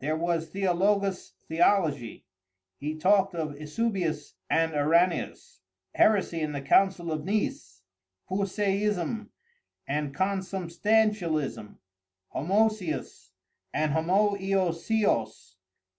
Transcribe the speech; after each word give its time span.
There 0.00 0.16
was 0.18 0.50
Theologos 0.50 1.32
Theology. 1.48 2.26
He 2.76 2.94
talked 2.98 3.34
of 3.34 3.58
Eusebius 3.58 4.34
and 4.50 4.72
Arianus; 4.72 5.60
heresy 5.94 6.42
and 6.42 6.54
the 6.54 6.60
Council 6.60 7.10
of 7.10 7.24
Nice; 7.24 7.80
Puseyism 8.28 9.30
and 9.88 10.14
consubstantialism; 10.14 11.78
Homousios 12.34 13.30
and 13.72 13.94
Homouioisios. 13.94 15.54